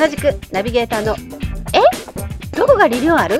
[0.00, 1.14] 同じくナビゲーターの
[1.74, 2.56] え？
[2.56, 3.38] どこがリニューアル？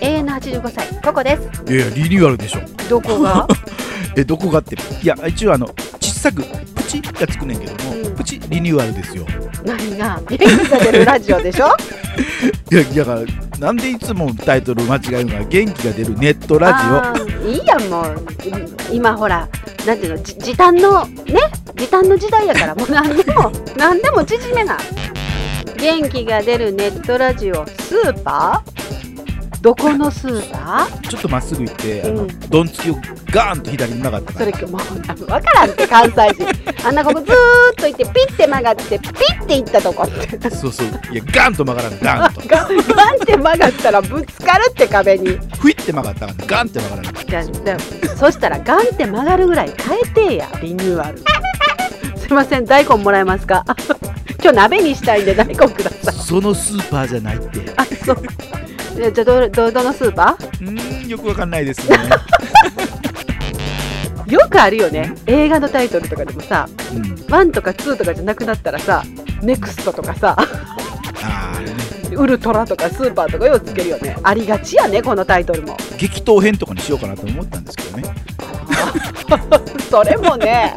[0.00, 1.72] 永遠の85歳ココです。
[1.72, 2.60] いやいやリニューアルでしょ。
[2.90, 3.46] どこが？
[4.16, 4.74] えどこがって。
[4.74, 5.66] いや一応あの
[6.00, 8.16] 小さくプチがつくねんけども、うん。
[8.16, 9.24] プチリニューアルですよ。
[9.64, 10.20] 何が？
[10.28, 11.66] 元気が出るラジオでしょ？
[12.72, 13.20] いやだから
[13.60, 15.44] なんでいつもタイトル間違えるのか。
[15.44, 16.70] 元気が出るネットラ
[17.10, 18.26] あーいいやんもう。
[18.92, 19.48] 今ほら
[19.86, 21.40] なんていうのじ時短のね？
[21.76, 24.76] 時短の時代やからもう何でも何でも縮めな
[25.76, 28.76] 元気が出るネットラジオスーパー？
[29.62, 31.08] どこのスーパー？
[31.08, 32.40] ちょっとまっすぐ行ってあの、うん。
[32.50, 32.94] ドンつきを
[33.30, 36.46] ガーンと左に曲がったそれもう分からんって関西人。
[36.88, 37.32] あんなここずー
[37.72, 40.50] っと行ってピッて曲がってピッて行ったとこって。
[40.50, 42.48] そうそういやガーンと曲がらんガーンと。
[42.48, 45.38] ガンって曲がったらぶつかるって壁に。
[45.58, 47.76] ふいって曲がったからガンって曲がらんじゃあじゃ
[48.14, 51.18] あそしたらガンって曲がるぐらい変えてやリニューアル
[52.18, 52.64] すいません。
[52.64, 53.64] 大根もらえますか
[54.46, 56.14] 今日鍋にしたいんで大根ください。
[56.14, 57.72] そのスーパーじゃないって。
[57.76, 58.22] あそう。
[58.94, 65.12] じゃあどどどのスーパうーんよくわかんないですね、ー よくあるよね。
[65.26, 69.02] 映画のタイトルとかでもさうん、1とか2とかじゃなくなったらさ
[69.42, 70.36] ネクストとかさ
[72.12, 74.16] ウルトラとかスーパーとかようつけるよね。
[74.22, 75.76] ありがちやねこのタイトルも。
[75.98, 78.04] 激闘編とかにしようかなと思ったんですけどね
[79.90, 80.76] それもね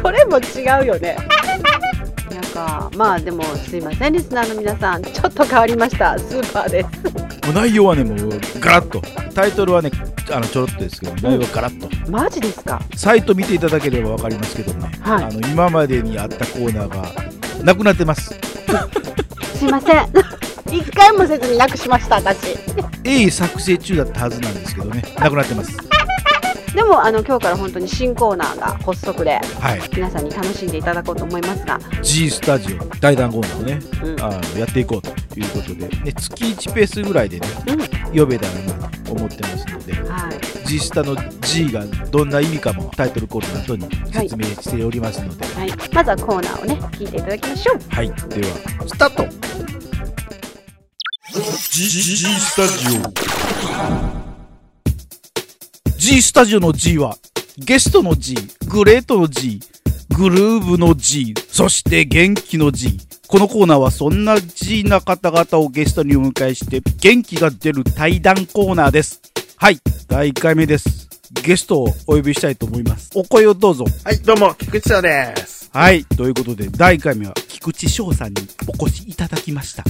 [0.00, 1.16] それも違うよね
[2.52, 2.90] か。
[2.96, 5.02] まあでもすいませんリスナーの皆さん。
[5.02, 6.18] ちょっと変わりました。
[6.18, 7.14] スーパーです。
[7.46, 9.02] もう内容はねもうガラッと。
[9.34, 9.90] タイトルはね
[10.32, 12.80] あのちょろっとですけど内容はガラッと、マジですか？
[12.96, 15.24] サイト見ていただければわかりますけどね、はい。
[15.24, 18.34] あの今までにあったコーナーがなくなってます。
[19.56, 20.08] すいません。
[20.72, 22.56] 一回もせずになくしました私。
[23.02, 25.02] 鋭意作成中だったはずなんですけどね。
[25.18, 25.76] なくなってます
[26.74, 29.80] でもあの今日から本当に新コーナーが発足ではい。
[29.94, 34.20] 皆さんに楽しんでいただこうと思いますが、G スタジオ大談コーナーをねうん。
[34.22, 37.46] あのやっていこうということで、ね、月1ペースぐらいでね
[38.14, 47.94] 呼べたらなと思ってますのではい、G スタの G がどんな意味かもタイトルコールの後に説明しておりますので、はい、まずはコーナーをね聞いていただきましょう。
[47.94, 49.24] はい、ではスタート。
[51.32, 52.98] G, G スタジ
[54.16, 54.19] オ
[56.10, 57.16] G スタジオの G は
[57.56, 58.34] ゲストの G
[58.66, 59.60] グレートの G
[60.18, 62.98] グルーブの G そして元気の G
[63.28, 69.22] このコーナーはそんな G な方々をゲストにお迎えして元気が出る対談コーナーです
[69.56, 69.78] はい
[70.08, 71.08] 第1回目です
[71.44, 75.70] ゲストをお呼びしたいと思いますお声をどうぞはい、どうも、菊池翔です。
[75.72, 76.04] はい。
[76.04, 79.84] ということで、第1回目は菊池翔さんにお越しいただきました。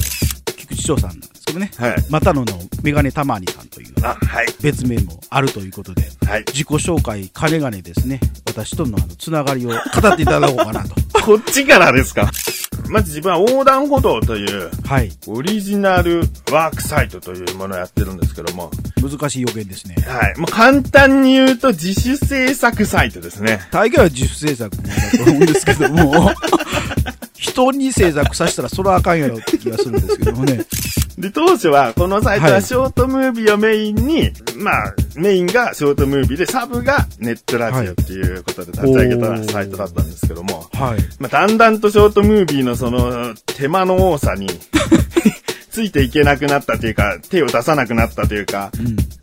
[0.55, 1.19] 菊池翔さん
[1.53, 1.71] どね。
[1.77, 1.95] はい。
[2.09, 3.91] またの名をメガネたまにさんという。
[4.61, 6.45] 別名もあるということで、はい。
[6.47, 10.95] 自己紹介かねがねですね、私とのあのつながりを語っていただこうかなと。
[11.21, 12.31] こっちからですか？
[12.89, 15.11] まず自分は横断歩道というはい。
[15.27, 18.69] オリジナルワークサイトというものをやってるんですけども、
[19.01, 19.95] 難しい予言ですね。
[20.05, 20.37] はい。
[20.37, 23.61] もう簡単に言うと自主制作サイトですね。
[23.71, 26.31] 大概は自主制作だと思うんですけども、
[27.41, 30.63] 人に制作させたらそれはあかんやろって気がするんですけどもね。
[31.17, 40.99] で、当初はこのサイトははいショートムービーをメインに、まあ、メインがショートムービーでサブがネットラジオっていうことで立ち上げたサイトだったんですけども、はい。
[41.19, 44.47] まあ、だんだんとショートムービーのその手間の多さに
[45.71, 48.71] ついていけなくなったというか、手を出さなくなったというか、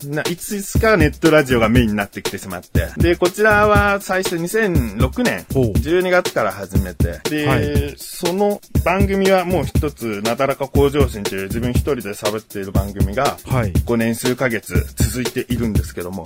[0.05, 0.15] うん。
[0.15, 2.89] ないつしかネットラジオがメインになってきてしまって。
[2.97, 13.73] で、こちらは最初2006年、ほう12月から始めて、で、はいその番組はもう一つ、なだらか向上心という自分一人で喋っている番組が、はい。
[13.73, 16.25] 5年数ヶ月続いているんですけども、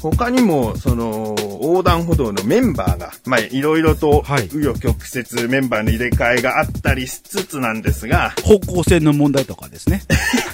[0.00, 10.02] 他にも、その、横断歩道のメンバーが、まあ、いろいろと、はい紆余曲折メンバーの入れ替えがあったりしつつなんですが、方向性の問題とかですね。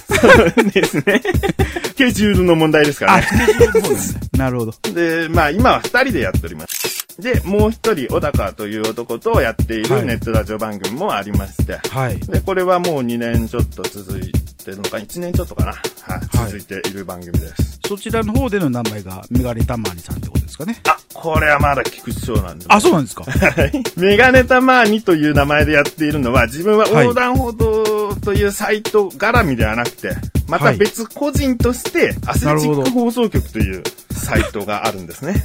[0.07, 1.21] そうですね。
[1.87, 3.27] スケジュールの問題ですからあ、ね。
[3.27, 4.21] スケジュールの方ですね。
[4.37, 4.73] なるほど。
[4.93, 6.97] で、まあ今は二人でやっております。
[7.19, 12.19] で、もう一人、小高という男とやっているネットラジオ番組もありまして、はい。
[12.19, 15.71] で、これはもう2年ちょっと続いてるのか、1年ちょっとかな。
[15.71, 15.77] は
[16.15, 17.79] い、はい続いている番組です。
[17.87, 20.81] そちらの方での名前がメガネたまーにさんってことですかね。
[20.87, 22.67] あ、これはまだ菊池翔なんです。
[22.69, 23.23] あ、そうなんですか。
[23.23, 23.83] はい。
[23.95, 30.15] メガネたまーにという名前でやっているのは、自分は横断歩道というサイト絡みではなくて、
[30.47, 33.83] また別個人として、アスレチック放送局という
[34.17, 35.43] サイトがあるんですね。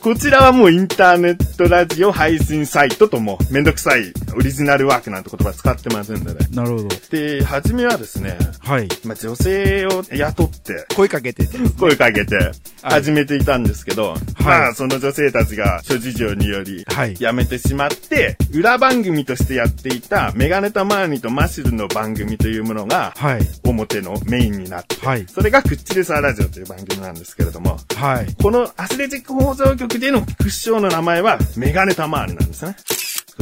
[0.00, 6.46] こちらはもうインターネットラジオ配信サイトともめんどくさいオリジナルワークなんて言葉使ってませんので。
[6.54, 6.88] なるほど。
[7.10, 8.88] で、初めはですね、はい。
[9.04, 11.58] まあ、女性を雇って、声かけてて。
[11.78, 12.36] 声かけて
[12.82, 23.40] 始めていたんですけど、まはあその女性たちが諸事情によりはい辞めてしまって、裏番組としてやっていたメガネタマーニとマシルの番組というものがはい。
[23.64, 28.11] 表のメインになって、はいそれがクッチレサーラジオという番組なんですけれども、はい。
[28.42, 32.76] このアスレチック放送局でのクッションの名前はメガネタマーニなんですね。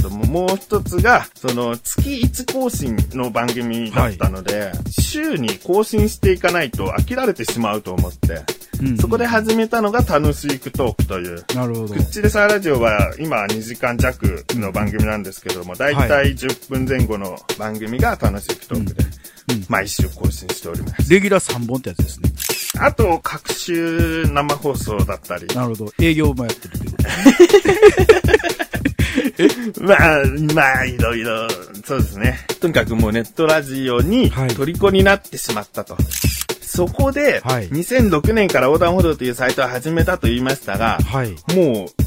[0.08, 8.43] ももう一つが、その月1更新の番組だったので、週に更新していかないと飽きられてしまうと思って、
[8.81, 11.44] うんそこで始めたのが楽しいクトークという。
[11.55, 12.00] なるほどク。
[12.00, 19.05] ッチレサーラジオは今2時間弱の番組なんですけども、だいたい10分前後の番組が楽しいクトークで
[19.50, 21.11] うんうん、毎週更新しております。
[21.11, 22.31] レギュラー3本ってやつですね。
[22.78, 25.93] あと、各週生放送だったり、なるほど。
[26.00, 26.96] 営業もやってるってこ
[29.76, 30.22] と まあ、
[30.55, 31.49] まあ、いろいろ、
[31.84, 32.38] そうですね。
[32.61, 35.96] とにかくもうネットラジオにはい虜になってしまったと。
[36.62, 41.31] そこで、はい2006年から横断歩道というサイトを始めたと言いましたが、はい。
[41.55, 42.02] もう、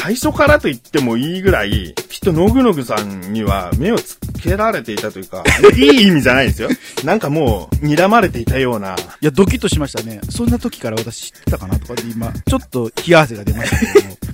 [0.00, 5.42] 最初からと言ってもいいぐらい、きっとノグノグさんには目をつけられていたというか、
[5.76, 6.68] いい意味じゃないですよ。
[7.04, 10.20] なんかもう、睨まれていたような、いや、ドキッとしましたね。
[10.30, 14.16] そんな時から私知ってたかなとかで今、ちょっと冷や汗が出ましたけども。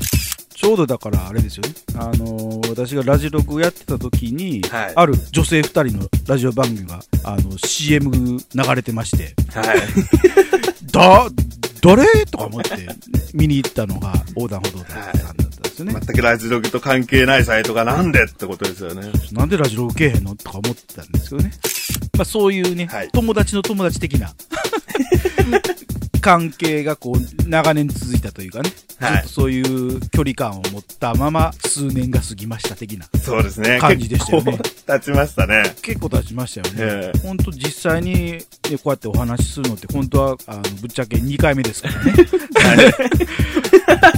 [0.54, 1.74] ちょうどだからあれですよね。
[1.96, 9.78] あのー私がラジログをやってた時に、はいある女性二人のラジオ番組が、あの、CM 流れてまして、はい。
[10.90, 11.28] だ、
[11.82, 12.06] 誰？
[12.26, 12.70] とか思って
[13.34, 15.43] 見に行ったのが横断歩道だったんで
[15.74, 15.92] すよね。
[15.92, 19.10] 全くラジログと関係ないサイトがなんでってことですよね。
[19.32, 21.52] なんでラジログけえへんのとか思ってたんですけどね。
[22.16, 24.32] まあそういうね、はい友達の友達的な
[26.24, 33.06] 関係がこう長年続いたというかね、はいずっとそういう距離感を持ったまま数年が過ぎました的な。
[33.20, 33.78] そうですね。
[33.78, 35.62] 感じでしたよね結構経ちましたね。
[35.82, 37.12] 結構経ちましたよね。
[37.12, 38.38] ええ本当実際に、ね、
[38.82, 42.94] こうやってお話しするのって本当はあのぶっちゃけ2回目ですからね。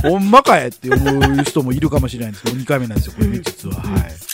[0.09, 3.77] ほんまかえって思う人もいるかもしれないんですけど、2回目なんですよ、これね、実は。
[3.77, 4.26] はい。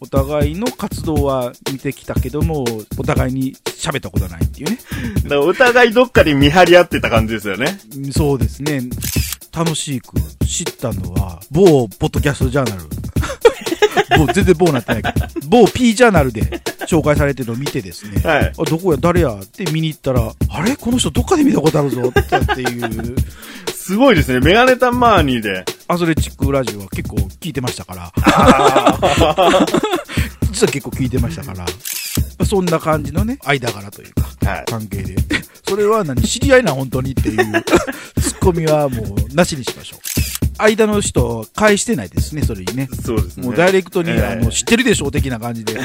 [0.00, 2.64] お互いの活動は見てきたけども、
[2.98, 4.78] お互いに喋ったことはないっていうね。
[5.24, 7.78] だからお互いどっかで見張り合ってた感じですよね。
[7.96, 8.82] うんそうですね。
[9.54, 10.16] 楽しく
[10.46, 12.82] 知ったのは、某ポッドキャストジャーナル。
[14.26, 16.42] 某、全然某なってないけど、某 P ジャーナルで
[16.86, 18.20] 紹介されてるのを見てですね。
[18.22, 18.52] はい。
[18.56, 20.76] あ、どこや、誰やって見に行ったら、あれ？
[20.76, 23.16] この人どっかで見たことあるぞっていう、
[23.74, 24.40] すごいですね。
[24.40, 25.64] メガネタマーニーで。
[25.88, 28.12] アスレチックラジオは結構聞いてましたから、
[30.50, 31.64] 実は結構聞いてましたから、
[32.44, 34.64] そんな感じのね、間柄というか、はい。
[34.68, 35.14] 関係で。
[35.68, 36.20] それは何？
[36.22, 37.36] 知り合いな本当にっていう
[38.20, 40.00] ツッコミはもうなしにしましょう。
[40.58, 42.88] 間の人は返してないですね、それにね。
[43.04, 43.46] そうですね。
[43.46, 45.74] もうダイレクトに、ええあの知ってるでしょう的な感じで。
[45.74, 45.76] い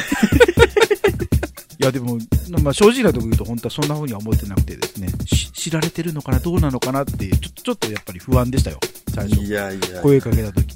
[1.83, 2.18] や、でも、
[2.63, 8.80] まあ、正直なところ言うと、本当はそんな風には思ってなくてですね、し知られてるのかな、どうなのかなって、ちょちょっとやっぱり不安でしたよ、
[9.13, 9.42] 最初。
[9.44, 10.02] いやいや。
[10.02, 10.75] 声かけた時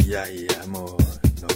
[0.00, 0.06] に。
[0.06, 0.96] いやいや、もう、の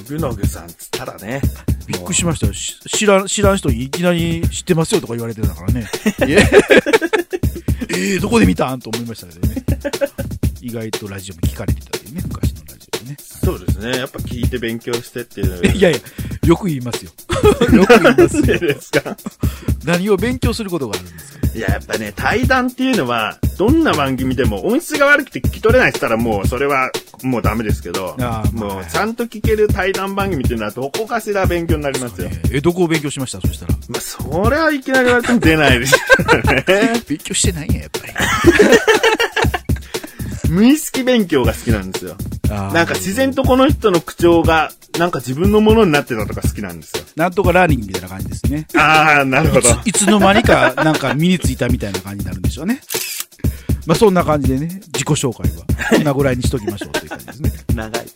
[0.06, 1.40] ぐのぐさんつったらね。
[1.86, 2.52] びっくりしましたよ。
[2.52, 5.86] し知らん、知らん人にいきなり知ってますよとか言われてたからね。
[6.28, 6.38] え
[7.90, 8.80] えー、どこで見たん？
[8.80, 9.64] と思いましたけどね。
[10.60, 12.61] 意外とラジオも聞かれてたというね、昔の。
[13.44, 13.96] そうですね。
[13.98, 15.66] やっぱ聞いて勉強してっていう。
[15.76, 15.98] いやいや、
[16.46, 17.10] よく言いますよ。
[17.76, 18.42] よく言いますよ。
[18.58, 19.16] ですか。
[19.84, 21.58] 何を勉強することがあるんですか？
[21.58, 26.90] いや、やっぱね、対談っていうのは、どんな番組でも音質が悪くて聞き取れないって言ったらもう、それは
[27.22, 32.28] もうダメですけど、あもう、ちゃんと聞ける対談番組っていうのはどこかしら勉強になりますよ。
[32.30, 33.40] えーえどこを勉強しました？
[33.40, 33.74] そしたら。
[33.88, 35.98] まあ、それはいきなり言われても出ないですよ
[36.54, 36.64] ね。
[37.08, 38.12] 勉強してないんや、やっぱり。
[40.52, 42.14] 無意識勉強が好きなんですよ。
[42.48, 47.04] なんか自然とこの人の口調が、なんか自分のものになってたとか好きなんですよ。
[47.16, 48.66] なんとかラーニングみたいな感じですね。
[48.76, 49.68] ああ、なるほど。
[49.86, 52.82] いつの間にかなんか身についたみたいな感じになるんでしょうね。
[53.86, 57.52] まあそんな感じでね、自己紹介はこんなぐらいにしときましょうという感じですね。
[57.74, 58.06] 長い。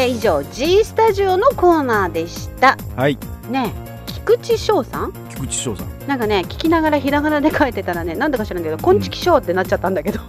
[0.00, 3.18] えー以上 G スタジオのコーナーでしたはい。
[3.50, 5.12] ねえ菊池翔さん？
[5.30, 5.88] 菊池翔さん。
[6.06, 10.20] なんかね聞きながらひらがなで書いてたらねなんだか知らんけど「こんちきしょう」ってなっちゃったんだけど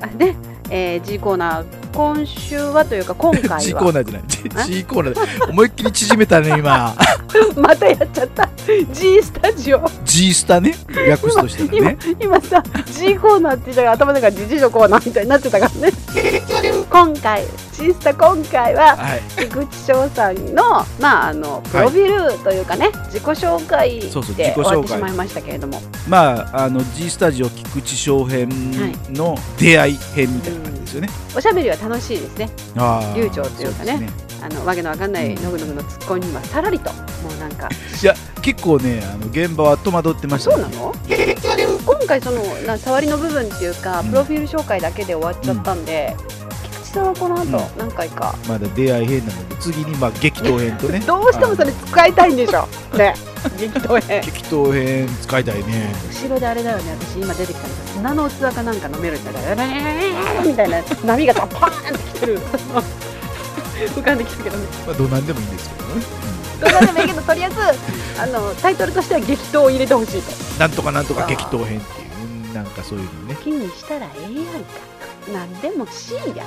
[0.00, 0.34] あで、
[0.70, 1.64] えー G コーナー
[1.94, 4.66] 今週はというか今回 G コーはナーじゃない。
[4.66, 5.44] G, G コーナーで。
[5.50, 6.94] 思いっきり縮めたね、今。
[7.56, 8.48] またやっちゃった。
[8.92, 9.82] G スタジオ。
[10.04, 10.74] G スタね。
[11.06, 11.98] 略すとしてはね。
[12.20, 15.92] 今さ G コーナーって言ったら頭の中で G のコーナーみたいになってたからね。
[16.90, 19.22] 今回 G スタ今回ははい。
[19.36, 24.64] 菊池翔さんのまああのプロフィールというかね、自己紹介そうそうで自己紹介。
[24.64, 25.82] 終わってしまいましたけれども。
[26.08, 28.48] まあ、あの G スタジオ菊池翔編
[29.10, 30.60] の出会い編みたいな。
[30.60, 31.08] 感じですよね。
[31.36, 32.50] おしゃべりは楽しいですね。
[33.14, 33.92] 流暢というかね。
[33.94, 36.98] そですあのわけのわかんないのぐのぐのツッコミにはさらりとも
[37.34, 37.68] うなんか。
[38.02, 40.56] いや、結構ね、あの現場は戸惑ってました。
[40.56, 40.94] ねそうなの？
[41.86, 44.10] 今回そのな触りの部分っていうかうん。
[44.10, 46.53] プロフィール紹介だけで終わっちゃったんで、菊池
[46.94, 47.50] さんはこの後うん。
[47.78, 51.00] 何回か、まだ出会い編なので、次にまあ激闘編とね。
[51.06, 52.66] どうしてもそれ使いたいんでしょ？
[52.96, 53.14] ね。
[53.58, 54.22] 激闘編。
[54.22, 55.92] 激闘編使いたいね。
[56.10, 56.96] 後ろであれだよね。
[57.00, 59.66] 私今出てきたのが砂の器かなんか飲めるんだから
[60.44, 60.78] みたいな。
[61.04, 62.40] 波がパーンってきてる。
[63.96, 64.66] 浮かんできたけどね。
[64.86, 66.02] まあ、どうなんでもいいんですけどね。
[66.60, 67.56] どうなんでもいいけどとりあえず
[68.22, 70.32] あのタイトルとしては激闘を入れてほしいと。
[70.52, 72.08] うんなんとかなんとか激闘編っていう、
[72.48, 73.36] うんなんかそういうのね。
[73.42, 74.50] 気にしたらええやんか
[75.32, 76.44] なんでもしいや。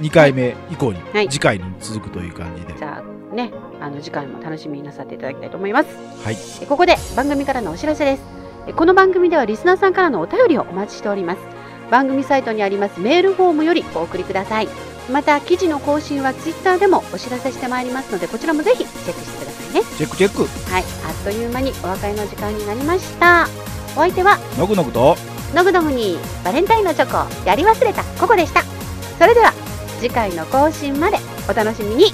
[0.00, 1.28] 2回目以降に、はい。
[1.28, 2.74] 次回に続くという感じで。
[2.76, 5.88] じゃあねあの次回も楽しみになさっていただきたいと思います。
[6.24, 6.36] はい。
[6.62, 8.22] えここで番組からのお知らせです。
[8.66, 11.40] えこの番組ではリスナーさんからのお便りをお待ちしております。
[11.90, 14.68] 番組サイトにありますメールフォームよりお送りください。
[15.10, 19.82] また記事の更新はツイッターでもお知らせしてまいりますのでこちらもぜひチェックしてくださいね。
[19.98, 20.44] チェックチェック。
[20.70, 20.82] はい。
[20.82, 23.48] あっという間にお別れの時間になりました。
[23.94, 25.16] お相手はのぐのぐと、
[25.54, 28.62] のぐのぐにバレンタインのチョコやり忘れたココでした。
[29.18, 29.52] それでは
[30.00, 31.18] 次回の更新まで
[31.48, 32.06] お楽しみに。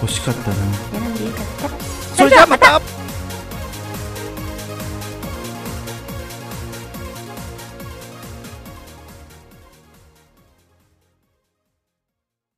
[0.00, 0.56] 欲しかったな。
[0.56, 2.16] やらんでよかった。
[2.16, 2.80] それじゃあまた